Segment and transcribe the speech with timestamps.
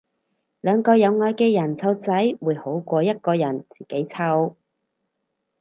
[0.61, 2.11] 兩個有愛嘅人湊仔
[2.43, 4.55] 會好過一個人自己湊